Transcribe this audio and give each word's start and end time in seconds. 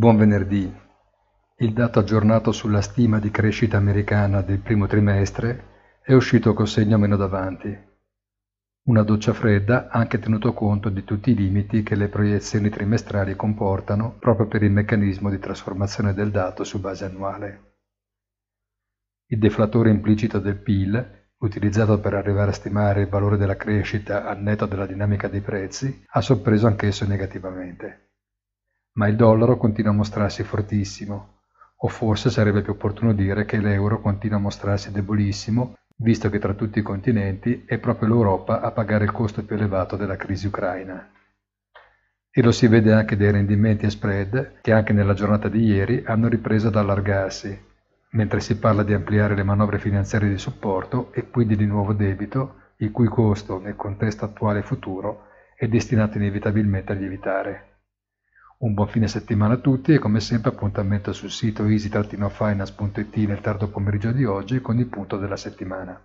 Buon 0.00 0.16
venerdì. 0.16 0.74
Il 1.56 1.74
dato 1.74 1.98
aggiornato 1.98 2.52
sulla 2.52 2.80
stima 2.80 3.18
di 3.18 3.30
crescita 3.30 3.76
americana 3.76 4.40
del 4.40 4.60
primo 4.60 4.86
trimestre 4.86 5.98
è 6.02 6.14
uscito 6.14 6.54
col 6.54 6.68
segno 6.68 6.96
meno 6.96 7.16
davanti. 7.16 7.78
Una 8.84 9.02
doccia 9.02 9.34
fredda 9.34 9.90
anche 9.90 10.18
tenuto 10.18 10.54
conto 10.54 10.88
di 10.88 11.04
tutti 11.04 11.32
i 11.32 11.34
limiti 11.34 11.82
che 11.82 11.96
le 11.96 12.08
proiezioni 12.08 12.70
trimestrali 12.70 13.36
comportano 13.36 14.16
proprio 14.18 14.46
per 14.46 14.62
il 14.62 14.70
meccanismo 14.70 15.28
di 15.28 15.38
trasformazione 15.38 16.14
del 16.14 16.30
dato 16.30 16.64
su 16.64 16.80
base 16.80 17.04
annuale. 17.04 17.74
Il 19.26 19.38
deflatore 19.38 19.90
implicito 19.90 20.38
del 20.38 20.56
PIL, 20.56 21.28
utilizzato 21.40 22.00
per 22.00 22.14
arrivare 22.14 22.52
a 22.52 22.54
stimare 22.54 23.02
il 23.02 23.08
valore 23.08 23.36
della 23.36 23.56
crescita 23.56 24.24
al 24.24 24.40
netto 24.40 24.64
della 24.64 24.86
dinamica 24.86 25.28
dei 25.28 25.42
prezzi, 25.42 26.04
ha 26.08 26.22
sorpreso 26.22 26.66
anch'esso 26.66 27.06
negativamente 27.06 28.08
ma 28.92 29.06
il 29.08 29.16
dollaro 29.16 29.56
continua 29.56 29.92
a 29.92 29.94
mostrarsi 29.94 30.42
fortissimo, 30.42 31.38
o 31.76 31.88
forse 31.88 32.30
sarebbe 32.30 32.62
più 32.62 32.72
opportuno 32.72 33.12
dire 33.12 33.44
che 33.44 33.58
l'euro 33.58 34.00
continua 34.00 34.36
a 34.36 34.40
mostrarsi 34.40 34.90
debolissimo, 34.90 35.76
visto 35.96 36.28
che 36.30 36.38
tra 36.38 36.54
tutti 36.54 36.78
i 36.78 36.82
continenti 36.82 37.64
è 37.66 37.78
proprio 37.78 38.08
l'Europa 38.08 38.60
a 38.60 38.70
pagare 38.70 39.04
il 39.04 39.12
costo 39.12 39.44
più 39.44 39.56
elevato 39.56 39.96
della 39.96 40.16
crisi 40.16 40.46
ucraina. 40.46 41.10
E 42.32 42.42
lo 42.42 42.52
si 42.52 42.66
vede 42.68 42.92
anche 42.92 43.16
dai 43.16 43.32
rendimenti 43.32 43.86
e 43.86 43.90
spread 43.90 44.60
che 44.60 44.72
anche 44.72 44.92
nella 44.92 45.14
giornata 45.14 45.48
di 45.48 45.64
ieri 45.64 46.02
hanno 46.06 46.28
ripreso 46.28 46.68
ad 46.68 46.76
allargarsi, 46.76 47.58
mentre 48.10 48.40
si 48.40 48.58
parla 48.58 48.82
di 48.82 48.92
ampliare 48.92 49.34
le 49.34 49.42
manovre 49.42 49.78
finanziarie 49.78 50.28
di 50.28 50.38
supporto 50.38 51.12
e 51.12 51.28
quindi 51.28 51.56
di 51.56 51.66
nuovo 51.66 51.92
debito, 51.92 52.56
il 52.76 52.90
cui 52.90 53.08
costo 53.08 53.58
nel 53.58 53.76
contesto 53.76 54.24
attuale 54.24 54.60
e 54.60 54.62
futuro 54.62 55.26
è 55.54 55.66
destinato 55.68 56.18
inevitabilmente 56.18 56.92
a 56.92 56.94
lievitare. 56.94 57.69
Un 58.62 58.74
buon 58.74 58.88
fine 58.88 59.08
settimana 59.08 59.54
a 59.54 59.56
tutti 59.56 59.94
e 59.94 59.98
come 59.98 60.20
sempre 60.20 60.50
appuntamento 60.50 61.14
sul 61.14 61.30
sito 61.30 61.64
easy-finance.it 61.64 63.16
nel 63.26 63.40
tardo 63.40 63.68
pomeriggio 63.68 64.12
di 64.12 64.26
oggi 64.26 64.60
con 64.60 64.78
il 64.78 64.84
punto 64.84 65.16
della 65.16 65.38
settimana. 65.38 65.98